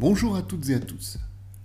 Bonjour 0.00 0.36
à 0.36 0.42
toutes 0.42 0.68
et 0.68 0.74
à 0.74 0.78
tous. 0.78 1.18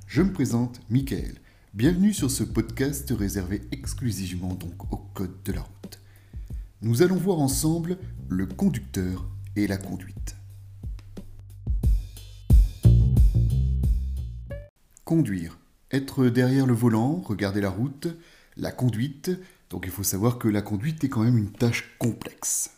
Je 0.08 0.24
me 0.24 0.34
présente 0.34 0.82
Michael. 0.90 1.36
Bienvenue 1.76 2.14
sur 2.14 2.32
ce 2.32 2.44
podcast 2.44 3.14
réservé 3.16 3.62
exclusivement 3.72 4.56
donc 4.56 4.92
au 4.92 4.98
code 5.14 5.44
de 5.46 5.52
la 5.52 5.62
route. 5.62 6.00
Nous 6.82 7.04
allons 7.04 7.16
voir 7.16 7.38
ensemble 7.38 8.00
le 8.30 8.48
conducteur 8.48 9.28
et 9.56 9.68
la 9.68 9.78
conduite. 9.78 10.36
Conduire. 15.06 15.60
Être 15.92 16.26
derrière 16.26 16.66
le 16.66 16.74
volant, 16.74 17.22
regarder 17.24 17.62
la 17.62 17.70
route, 17.70 18.08
la 18.58 18.72
conduite. 18.72 19.30
Donc 19.70 19.84
il 19.86 19.92
faut 19.92 20.02
savoir 20.02 20.40
que 20.40 20.48
la 20.48 20.64
conduite 20.64 21.04
est 21.04 21.10
quand 21.10 21.22
même 21.22 21.38
une 21.38 21.52
tâche 21.52 21.96
complexe. 22.00 22.72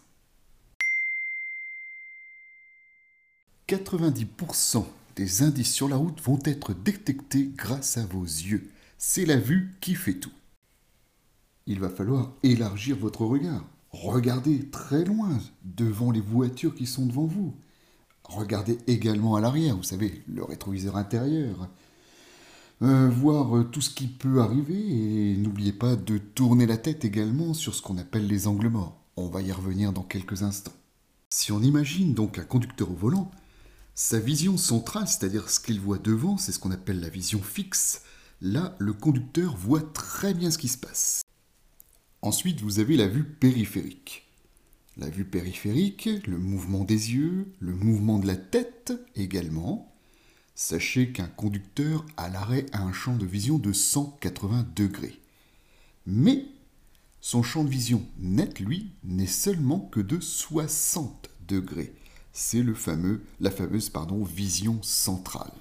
90% 3.69 4.85
des 5.15 5.43
indices 5.43 5.73
sur 5.73 5.87
la 5.87 5.95
route 5.95 6.21
vont 6.21 6.39
être 6.43 6.73
détectés 6.73 7.51
grâce 7.55 7.97
à 7.97 8.05
vos 8.05 8.23
yeux. 8.23 8.69
C'est 8.97 9.25
la 9.25 9.37
vue 9.37 9.75
qui 9.81 9.95
fait 9.95 10.15
tout. 10.15 10.31
Il 11.67 11.79
va 11.79 11.89
falloir 11.89 12.33
élargir 12.43 12.97
votre 12.97 13.25
regard. 13.25 13.65
Regardez 13.91 14.69
très 14.69 15.05
loin 15.05 15.39
devant 15.63 16.11
les 16.11 16.21
voitures 16.21 16.75
qui 16.75 16.85
sont 16.85 17.05
devant 17.05 17.25
vous. 17.25 17.53
Regardez 18.25 18.77
également 18.87 19.35
à 19.35 19.41
l'arrière, 19.41 19.77
vous 19.77 19.83
savez, 19.83 20.21
le 20.27 20.43
rétroviseur 20.43 20.97
intérieur. 20.97 21.69
Euh, 22.81 23.09
voir 23.09 23.69
tout 23.71 23.79
ce 23.81 23.89
qui 23.89 24.07
peut 24.07 24.41
arriver 24.41 24.75
et 24.75 25.37
n'oubliez 25.37 25.71
pas 25.71 25.95
de 25.95 26.17
tourner 26.17 26.65
la 26.65 26.77
tête 26.77 27.05
également 27.05 27.53
sur 27.53 27.73
ce 27.73 27.81
qu'on 27.81 27.97
appelle 27.97 28.27
les 28.27 28.47
angles 28.47 28.67
morts. 28.67 28.97
On 29.15 29.29
va 29.29 29.41
y 29.41 29.51
revenir 29.51 29.93
dans 29.93 30.03
quelques 30.03 30.43
instants. 30.43 30.73
Si 31.29 31.53
on 31.53 31.61
imagine 31.61 32.13
donc 32.13 32.37
un 32.37 32.43
conducteur 32.43 32.91
au 32.91 32.95
volant, 32.95 33.31
sa 33.95 34.19
vision 34.19 34.57
centrale, 34.57 35.07
c'est-à-dire 35.07 35.49
ce 35.49 35.61
qu'il 35.61 35.79
voit 35.79 35.97
devant, 35.97 36.37
c'est 36.37 36.51
ce 36.51 36.59
qu'on 36.59 36.71
appelle 36.71 36.99
la 36.99 37.07
vision 37.07 37.41
fixe. 37.41 38.01
Là, 38.41 38.75
le 38.77 38.91
conducteur 38.91 39.55
voit 39.55 39.81
très 39.81 40.33
bien 40.33 40.51
ce 40.51 40.57
qui 40.57 40.67
se 40.67 40.77
passe. 40.77 41.21
Ensuite, 42.21 42.59
vous 42.59 42.79
avez 42.79 42.97
la 42.97 43.07
vue 43.07 43.23
périphérique. 43.23 44.27
La 44.97 45.09
vue 45.09 45.23
périphérique, 45.23 46.09
le 46.27 46.37
mouvement 46.37 46.83
des 46.83 47.13
yeux, 47.13 47.53
le 47.59 47.73
mouvement 47.73 48.19
de 48.19 48.27
la 48.27 48.35
tête 48.35 48.91
également. 49.15 49.93
Sachez 50.55 51.13
qu'un 51.13 51.27
conducteur 51.27 52.05
à 52.17 52.27
l'arrêt 52.27 52.65
a 52.73 52.81
un 52.81 52.93
champ 52.93 53.15
de 53.15 53.25
vision 53.25 53.59
de 53.59 53.71
180 53.71 54.67
degrés. 54.75 55.21
Mais 56.05 56.45
son 57.21 57.43
champ 57.43 57.63
de 57.63 57.69
vision 57.69 58.05
net, 58.19 58.59
lui, 58.59 58.91
n'est 59.05 59.25
seulement 59.25 59.79
que 59.79 60.01
de 60.01 60.19
60 60.19 61.29
degrés 61.47 61.93
c'est 62.35 62.61
le 62.61 62.73
fameux, 62.73 63.23
la 63.39 63.49
fameuse 63.49 63.89
pardon, 63.89 64.21
vision 64.21 64.83
centrale. 64.83 65.53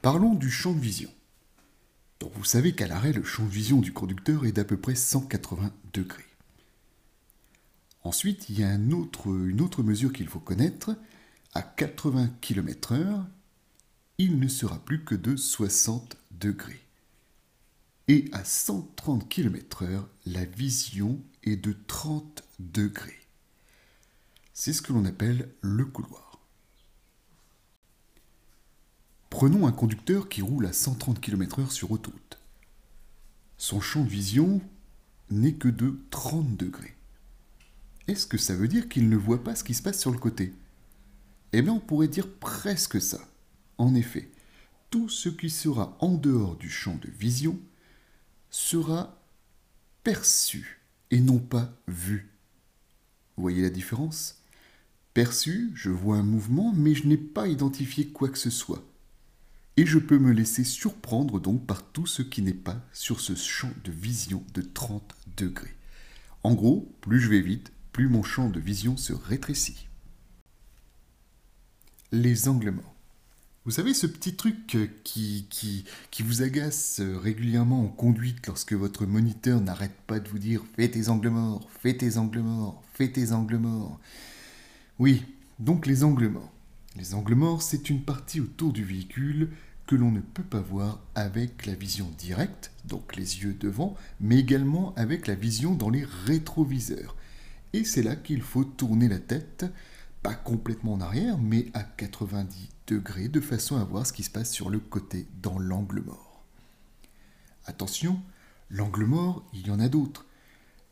Parlons 0.00 0.34
du 0.34 0.50
champ 0.50 0.72
de 0.72 0.80
vision. 0.80 1.10
Donc 2.20 2.32
vous 2.36 2.44
savez 2.44 2.74
qu'à 2.74 2.86
l'arrêt, 2.86 3.12
le 3.12 3.22
champ 3.22 3.44
de 3.44 3.50
vision 3.50 3.80
du 3.80 3.92
conducteur 3.92 4.46
est 4.46 4.52
d'à 4.52 4.64
peu 4.64 4.78
près 4.78 4.94
180 4.94 5.70
degrés. 5.92 6.24
Ensuite, 8.02 8.48
il 8.48 8.58
y 8.58 8.64
a 8.64 8.72
une 8.72 8.94
autre 8.94 9.82
mesure 9.82 10.14
qu'il 10.14 10.26
faut 10.26 10.40
connaître. 10.40 10.96
À 11.52 11.60
80 11.60 12.30
km/h, 12.40 13.26
il 14.16 14.38
ne 14.38 14.48
sera 14.48 14.78
plus 14.78 15.04
que 15.04 15.14
de 15.14 15.36
60 15.36 16.16
degrés 16.30 16.80
et 18.08 18.28
à 18.32 18.44
130 18.44 19.28
km/h, 19.28 20.04
la 20.26 20.44
vision 20.44 21.20
est 21.44 21.56
de 21.56 21.76
30 21.86 22.42
degrés. 22.58 23.20
C'est 24.52 24.72
ce 24.72 24.82
que 24.82 24.92
l'on 24.92 25.04
appelle 25.04 25.48
le 25.60 25.84
couloir. 25.84 26.40
Prenons 29.30 29.66
un 29.66 29.72
conducteur 29.72 30.28
qui 30.28 30.42
roule 30.42 30.66
à 30.66 30.72
130 30.72 31.20
km/h 31.20 31.70
sur 31.70 31.92
autoroute. 31.92 32.38
Son 33.56 33.80
champ 33.80 34.02
de 34.02 34.08
vision 34.08 34.60
n'est 35.30 35.54
que 35.54 35.68
de 35.68 35.98
30 36.10 36.56
degrés. 36.56 36.96
Est-ce 38.08 38.26
que 38.26 38.38
ça 38.38 38.56
veut 38.56 38.68
dire 38.68 38.88
qu'il 38.88 39.08
ne 39.08 39.16
voit 39.16 39.44
pas 39.44 39.54
ce 39.54 39.62
qui 39.62 39.74
se 39.74 39.82
passe 39.82 40.00
sur 40.00 40.10
le 40.10 40.18
côté? 40.18 40.52
Eh 41.52 41.62
bien, 41.62 41.74
on 41.74 41.80
pourrait 41.80 42.08
dire 42.08 42.28
presque 42.28 43.00
ça. 43.00 43.20
En 43.78 43.94
effet, 43.94 44.30
tout 44.90 45.08
ce 45.08 45.28
qui 45.28 45.48
sera 45.48 45.96
en 46.00 46.14
dehors 46.14 46.56
du 46.56 46.68
champ 46.68 46.96
de 46.96 47.08
vision 47.08 47.58
sera 48.50 49.18
perçu 50.02 50.80
et 51.10 51.20
non 51.20 51.38
pas 51.38 51.72
vu. 51.88 52.30
Vous 53.36 53.42
voyez 53.42 53.62
la 53.62 53.70
différence? 53.70 54.42
Perçu, 55.14 55.70
je 55.74 55.90
vois 55.90 56.16
un 56.16 56.22
mouvement, 56.22 56.72
mais 56.72 56.94
je 56.94 57.06
n'ai 57.06 57.16
pas 57.16 57.48
identifié 57.48 58.08
quoi 58.08 58.28
que 58.28 58.38
ce 58.38 58.50
soit. 58.50 58.84
Et 59.76 59.86
je 59.86 59.98
peux 59.98 60.18
me 60.18 60.32
laisser 60.32 60.62
surprendre 60.62 61.40
donc 61.40 61.66
par 61.66 61.82
tout 61.82 62.06
ce 62.06 62.22
qui 62.22 62.42
n'est 62.42 62.52
pas 62.52 62.80
sur 62.92 63.20
ce 63.20 63.34
champ 63.34 63.72
de 63.84 63.90
vision 63.90 64.44
de 64.54 64.62
30 64.62 65.14
degrés. 65.36 65.74
En 66.42 66.54
gros, 66.54 66.92
plus 67.00 67.20
je 67.20 67.28
vais 67.28 67.40
vite, 67.40 67.72
plus 67.92 68.08
mon 68.08 68.22
champ 68.22 68.48
de 68.48 68.60
vision 68.60 68.96
se 68.96 69.12
rétrécit. 69.12 69.88
Les 72.12 72.48
angles 72.48 72.70
morts. 72.70 72.94
Vous 73.66 73.72
savez, 73.72 73.92
ce 73.92 74.06
petit 74.06 74.36
truc 74.36 74.74
euh, 74.74 74.86
qui, 75.04 75.84
vous 76.20 76.42
agace 76.42 77.00
euh, 77.00 77.18
régulièrement 77.18 77.84
en 77.84 77.88
conduite 77.88 78.46
lorsque 78.46 78.72
votre 78.72 79.04
moniteur 79.04 79.60
n'arrête 79.60 79.94
pas 80.06 80.18
de 80.18 80.26
vous 80.30 80.38
dire 80.38 80.64
fais 80.76 80.88
tes 80.88 81.10
angles 81.10 81.28
morts, 81.28 81.68
fais 81.78 81.94
tes 81.94 82.16
angles 82.16 82.40
morts, 82.40 82.82
fais 82.94 83.12
tes 83.12 83.32
angles 83.32 83.58
morts. 83.58 84.00
Oui, 84.98 85.22
donc 85.58 85.86
les 85.86 86.04
angles 86.04 86.28
morts. 86.28 86.50
Les 86.96 87.12
angles 87.12 87.34
morts, 87.34 87.60
c'est 87.60 87.90
une 87.90 88.00
partie 88.00 88.40
autour 88.40 88.72
du 88.72 88.82
véhicule 88.82 89.50
que 89.86 89.94
l'on 89.94 90.10
ne 90.10 90.20
peut 90.20 90.42
pas 90.42 90.62
voir 90.62 90.98
avec 91.14 91.66
la 91.66 91.74
vision 91.74 92.10
directe, 92.16 92.70
donc 92.86 93.14
les 93.14 93.42
yeux 93.42 93.56
devant, 93.60 93.94
mais 94.22 94.38
également 94.38 94.94
avec 94.96 95.26
la 95.26 95.34
vision 95.34 95.74
dans 95.74 95.90
les 95.90 96.06
rétroviseurs. 96.24 97.14
Et 97.74 97.84
c'est 97.84 98.02
là 98.02 98.16
qu'il 98.16 98.40
faut 98.40 98.64
tourner 98.64 99.08
la 99.08 99.18
tête 99.18 99.66
pas 100.22 100.34
complètement 100.34 100.94
en 100.94 101.00
arrière, 101.00 101.38
mais 101.38 101.66
à 101.74 101.82
90 101.82 102.68
degrés, 102.86 103.28
de 103.28 103.40
façon 103.40 103.76
à 103.76 103.84
voir 103.84 104.06
ce 104.06 104.12
qui 104.12 104.22
se 104.22 104.30
passe 104.30 104.52
sur 104.52 104.70
le 104.70 104.78
côté, 104.78 105.26
dans 105.42 105.58
l'angle 105.58 106.02
mort. 106.02 106.44
Attention, 107.66 108.20
l'angle 108.70 109.04
mort, 109.04 109.44
il 109.52 109.66
y 109.66 109.70
en 109.70 109.80
a 109.80 109.88
d'autres. 109.88 110.26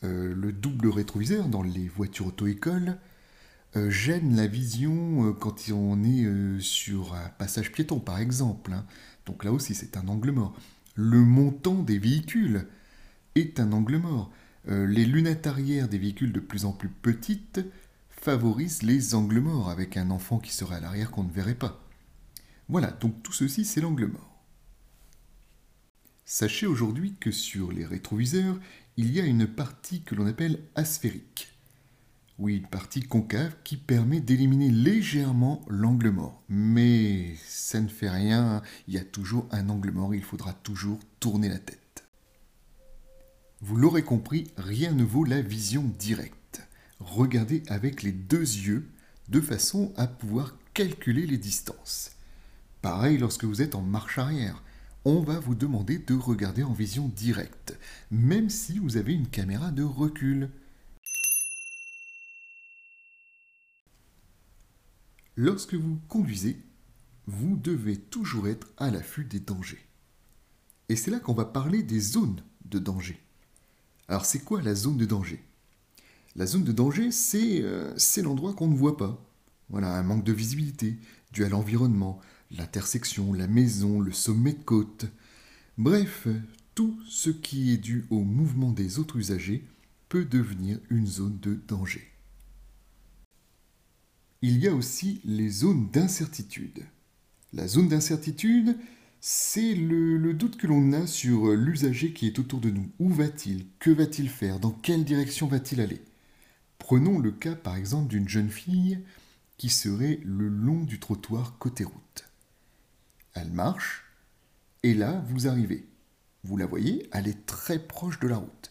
Euh, 0.04 0.32
le 0.34 0.52
double 0.52 0.88
rétroviseur 0.88 1.48
dans 1.48 1.62
les 1.62 1.88
voitures 1.88 2.28
auto-école 2.28 2.98
euh, 3.76 3.90
gêne 3.90 4.36
la 4.36 4.46
vision 4.46 5.26
euh, 5.26 5.32
quand 5.32 5.70
on 5.72 6.04
est 6.04 6.60
sur 6.60 7.14
un 7.14 7.28
passage 7.30 7.72
piéton, 7.72 7.98
par 7.98 8.18
exemple. 8.18 8.72
Hein. 8.72 8.86
Donc 9.26 9.44
là 9.44 9.52
aussi, 9.52 9.74
c'est 9.74 9.96
un 9.96 10.06
angle 10.08 10.30
mort. 10.30 10.54
Le 10.94 11.18
montant 11.18 11.82
des 11.82 11.98
véhicules 11.98 12.66
est 13.34 13.60
un 13.60 13.72
angle 13.72 13.98
mort. 13.98 14.32
les 14.66 15.04
lunettes 15.04 15.46
arrière 15.46 15.88
des 15.88 15.98
véhicules 15.98 16.32
de 16.32 16.40
plus 16.40 16.64
en 16.64 16.72
plus 16.72 16.88
petites 16.88 17.60
favorise 18.20 18.82
les 18.82 19.14
angles 19.14 19.40
morts 19.40 19.70
avec 19.70 19.96
un 19.96 20.10
enfant 20.10 20.38
qui 20.38 20.52
serait 20.52 20.76
à 20.76 20.80
l'arrière 20.80 21.10
qu'on 21.10 21.24
ne 21.24 21.32
verrait 21.32 21.54
pas. 21.54 21.80
Voilà, 22.68 22.90
donc 22.90 23.22
tout 23.22 23.32
ceci 23.32 23.64
c'est 23.64 23.80
l'angle 23.80 24.06
mort. 24.06 24.44
Sachez 26.24 26.66
aujourd'hui 26.66 27.14
que 27.18 27.30
sur 27.30 27.72
les 27.72 27.86
rétroviseurs, 27.86 28.58
il 28.96 29.12
y 29.12 29.20
a 29.20 29.24
une 29.24 29.46
partie 29.46 30.02
que 30.02 30.14
l'on 30.14 30.26
appelle 30.26 30.60
asphérique. 30.74 31.54
Oui, 32.38 32.56
une 32.56 32.66
partie 32.66 33.00
concave 33.00 33.56
qui 33.64 33.76
permet 33.76 34.20
d'éliminer 34.20 34.70
légèrement 34.70 35.64
l'angle 35.68 36.10
mort. 36.10 36.42
Mais 36.48 37.34
ça 37.44 37.80
ne 37.80 37.88
fait 37.88 38.10
rien, 38.10 38.62
il 38.86 38.94
y 38.94 38.98
a 38.98 39.04
toujours 39.04 39.48
un 39.50 39.68
angle 39.70 39.90
mort, 39.90 40.14
il 40.14 40.22
faudra 40.22 40.52
toujours 40.52 41.00
tourner 41.18 41.48
la 41.48 41.58
tête. 41.58 42.04
Vous 43.60 43.76
l'aurez 43.76 44.02
compris, 44.02 44.52
rien 44.56 44.92
ne 44.92 45.02
vaut 45.02 45.24
la 45.24 45.40
vision 45.40 45.82
directe 45.98 46.37
regardez 47.00 47.62
avec 47.68 48.02
les 48.02 48.12
deux 48.12 48.40
yeux 48.40 48.88
de 49.28 49.40
façon 49.40 49.92
à 49.96 50.06
pouvoir 50.06 50.54
calculer 50.74 51.26
les 51.26 51.38
distances. 51.38 52.12
Pareil 52.82 53.18
lorsque 53.18 53.44
vous 53.44 53.62
êtes 53.62 53.74
en 53.74 53.82
marche 53.82 54.18
arrière. 54.18 54.62
On 55.04 55.20
va 55.20 55.38
vous 55.38 55.54
demander 55.54 55.98
de 55.98 56.14
regarder 56.14 56.62
en 56.62 56.72
vision 56.72 57.08
directe, 57.08 57.78
même 58.10 58.50
si 58.50 58.78
vous 58.78 58.96
avez 58.96 59.14
une 59.14 59.28
caméra 59.28 59.70
de 59.70 59.82
recul. 59.82 60.50
Lorsque 65.36 65.74
vous 65.74 66.00
conduisez, 66.08 66.60
vous 67.26 67.56
devez 67.56 67.96
toujours 67.96 68.48
être 68.48 68.68
à 68.76 68.90
l'affût 68.90 69.24
des 69.24 69.40
dangers. 69.40 69.86
Et 70.88 70.96
c'est 70.96 71.10
là 71.10 71.20
qu'on 71.20 71.34
va 71.34 71.44
parler 71.44 71.82
des 71.82 72.00
zones 72.00 72.42
de 72.64 72.78
danger. 72.78 73.22
Alors 74.08 74.24
c'est 74.24 74.40
quoi 74.40 74.62
la 74.62 74.74
zone 74.74 74.96
de 74.96 75.04
danger? 75.04 75.44
La 76.38 76.46
zone 76.46 76.62
de 76.62 76.70
danger, 76.70 77.10
euh, 77.34 77.92
c'est 77.96 78.22
l'endroit 78.22 78.54
qu'on 78.54 78.68
ne 78.68 78.76
voit 78.76 78.96
pas. 78.96 79.20
Voilà, 79.70 79.96
un 79.96 80.04
manque 80.04 80.22
de 80.22 80.32
visibilité 80.32 80.96
dû 81.32 81.44
à 81.44 81.48
l'environnement, 81.48 82.20
l'intersection, 82.52 83.32
la 83.32 83.48
maison, 83.48 83.98
le 83.98 84.12
sommet 84.12 84.52
de 84.52 84.62
côte. 84.62 85.06
Bref, 85.78 86.28
tout 86.76 86.96
ce 87.08 87.30
qui 87.30 87.72
est 87.72 87.76
dû 87.76 88.06
au 88.10 88.20
mouvement 88.20 88.70
des 88.70 89.00
autres 89.00 89.16
usagers 89.16 89.64
peut 90.08 90.24
devenir 90.24 90.78
une 90.90 91.08
zone 91.08 91.38
de 91.40 91.58
danger. 91.66 92.06
il 94.40 94.58
y 94.58 94.68
a 94.68 94.74
aussi 94.74 95.20
les 95.24 95.50
zones 95.50 95.90
d'incertitude. 95.90 96.84
La 97.52 97.66
zone 97.66 97.88
d'incertitude, 97.88 98.76
c'est 99.20 99.74
le, 99.74 100.32
doute 100.34 100.56
que 100.56 100.68
l'on 100.68 100.92
a 100.92 101.08
sur 101.08 101.50
l'usager 101.50 102.12
qui 102.12 102.28
est 102.28 102.38
autour 102.38 102.60
de 102.60 102.70
nous. 102.70 102.88
Où 103.00 103.08
va-t-il? 103.08 103.66
Que 103.80 103.90
va-t-il 103.90 104.28
faire? 104.28 104.60
Dans 104.60 104.70
quelle 104.70 105.04
direction 105.04 105.48
va-t-il 105.48 105.80
aller? 105.80 106.00
Prenons 106.88 107.18
le 107.18 107.32
cas 107.32 107.54
par 107.54 107.76
exemple 107.76 108.08
d'une 108.08 108.30
jeune 108.30 108.48
fille 108.48 109.04
qui 109.58 109.68
serait 109.68 110.20
le 110.24 110.48
long 110.48 110.84
du 110.84 110.98
trottoir 110.98 111.58
côté 111.58 111.84
route. 111.84 112.24
Elle 113.34 113.50
marche, 113.50 114.04
et 114.82 114.94
là, 114.94 115.22
vous 115.26 115.48
arrivez. 115.48 115.86
Vous 116.44 116.56
la 116.56 116.64
voyez, 116.64 117.06
elle 117.12 117.28
est 117.28 117.44
très 117.44 117.78
proche 117.78 118.18
de 118.20 118.26
la 118.26 118.38
route. 118.38 118.70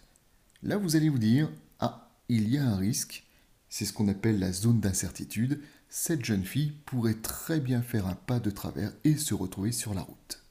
Là, 0.64 0.78
vous 0.78 0.96
allez 0.96 1.10
vous 1.10 1.20
dire, 1.20 1.52
ah, 1.80 2.10
il 2.28 2.50
y 2.50 2.58
a 2.58 2.66
un 2.66 2.76
risque, 2.76 3.24
c'est 3.70 3.86
ce 3.86 3.94
qu'on 3.94 4.08
appelle 4.08 4.40
la 4.40 4.52
zone 4.52 4.80
d'incertitude, 4.80 5.62
cette 5.88 6.26
jeune 6.26 6.44
fille 6.44 6.72
pourrait 6.88 7.22
très 7.22 7.60
bien 7.60 7.84
faire 7.84 8.08
un 8.08 8.16
pas 8.16 8.40
de 8.40 8.50
travers 8.50 8.94
et 9.04 9.16
se 9.16 9.36
retrouver 9.36 9.72
sur 9.72 9.94
la 9.94 10.02
route. 10.02 10.44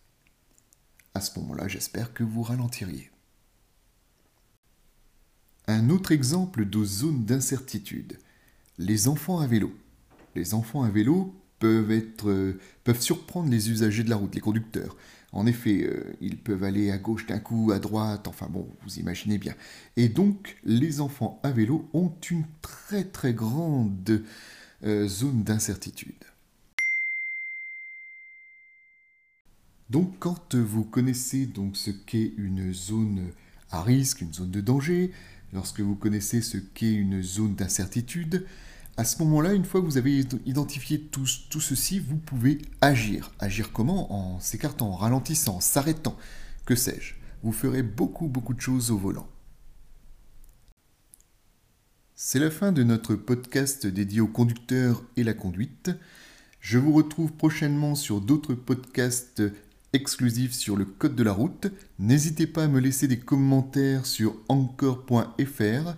À 1.14 1.20
ce 1.20 1.36
moment-là, 1.40 1.66
j'espère 1.66 2.14
que 2.14 2.22
vous 2.22 2.44
ralentiriez. 2.44 3.10
Un 5.68 5.90
autre 5.90 6.12
exemple 6.12 6.64
de 6.64 6.84
zone 6.84 7.24
d'incertitude, 7.24 8.18
les 8.78 9.08
enfants 9.08 9.40
à 9.40 9.48
vélo. 9.48 9.74
Les 10.36 10.54
enfants 10.54 10.84
à 10.84 10.90
vélo 10.90 11.34
peuvent, 11.58 11.90
être, 11.90 12.30
euh, 12.30 12.60
peuvent 12.84 13.00
surprendre 13.00 13.50
les 13.50 13.68
usagers 13.68 14.04
de 14.04 14.10
la 14.10 14.14
route, 14.14 14.32
les 14.36 14.40
conducteurs. 14.40 14.96
En 15.32 15.44
effet, 15.44 15.82
euh, 15.82 16.14
ils 16.20 16.38
peuvent 16.38 16.62
aller 16.62 16.92
à 16.92 16.98
gauche 16.98 17.26
d'un 17.26 17.40
coup, 17.40 17.72
à 17.72 17.80
droite, 17.80 18.28
enfin 18.28 18.46
bon, 18.48 18.68
vous 18.84 19.00
imaginez 19.00 19.38
bien. 19.38 19.54
Et 19.96 20.08
donc, 20.08 20.56
les 20.62 21.00
enfants 21.00 21.40
à 21.42 21.50
vélo 21.50 21.88
ont 21.94 22.12
une 22.30 22.44
très 22.62 23.02
très 23.02 23.34
grande 23.34 24.22
euh, 24.84 25.08
zone 25.08 25.42
d'incertitude. 25.42 26.14
Donc, 29.90 30.14
quand 30.20 30.54
vous 30.54 30.84
connaissez 30.84 31.46
donc 31.46 31.76
ce 31.76 31.90
qu'est 31.90 32.34
une 32.36 32.72
zone 32.72 33.32
à 33.70 33.82
risque, 33.82 34.20
une 34.20 34.32
zone 34.32 34.50
de 34.52 34.60
danger, 34.60 35.10
lorsque 35.52 35.80
vous 35.80 35.96
connaissez 35.96 36.42
ce 36.42 36.58
qu'est 36.58 36.92
une 36.92 37.22
zone 37.22 37.54
d'incertitude, 37.54 38.46
à 38.96 39.04
ce 39.04 39.22
moment-là, 39.22 39.52
une 39.52 39.64
fois 39.64 39.80
que 39.80 39.86
vous 39.86 39.98
avez 39.98 40.24
identifié 40.46 41.00
tout, 41.00 41.26
ceci, 41.26 41.98
vous 41.98 42.16
pouvez 42.16 42.62
agir. 42.80 43.32
Agir 43.38 43.72
comment? 43.72 44.12
En 44.12 44.40
s'écartant, 44.40 44.88
en 44.88 44.96
ralentissant, 44.96 45.56
en 45.56 45.60
s'arrêtant, 45.60 46.16
que 46.64 46.74
sais-je? 46.74 47.14
Vous 47.42 47.52
ferez 47.52 47.82
beaucoup, 47.82 48.28
beaucoup 48.28 48.54
de 48.54 48.60
choses 48.60 48.90
au 48.90 48.96
volant. 48.96 49.28
C'est 52.14 52.38
la 52.38 52.50
fin 52.50 52.72
de 52.72 52.82
notre 52.82 53.14
podcast 53.14 53.86
dédié 53.86 54.22
aux 54.22 54.26
conducteurs 54.26 55.04
et 55.16 55.24
la 55.24 55.34
conduite. 55.34 55.90
Je 56.60 56.78
vous 56.78 56.94
retrouve 56.94 57.32
prochainement 57.32 57.94
sur 57.94 58.22
d'autres 58.22 58.54
podcasts 58.54 59.42
exclusifs 59.96 60.52
sur 60.52 60.76
le 60.76 60.84
code 60.84 61.16
de 61.16 61.22
la 61.24 61.32
route. 61.32 61.66
N'hésitez 61.98 62.46
pas 62.46 62.64
à 62.64 62.68
me 62.68 62.78
laisser 62.78 63.08
des 63.08 63.18
commentaires 63.18 64.06
sur 64.06 64.36
encore.fr 64.48 65.94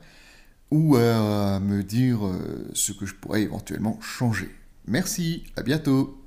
ou 0.71 0.97
à 0.97 1.61
me 1.61 1.83
dire 1.83 2.27
euh, 2.27 2.69
ce 2.73 2.93
que 2.93 3.07
je 3.07 3.15
pourrais 3.15 3.43
éventuellement 3.43 4.01
changer. 4.01 4.51
Merci, 4.87 5.45
à 5.57 5.63
bientôt 5.63 6.18